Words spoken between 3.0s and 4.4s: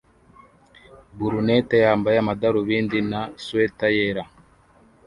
na swater yera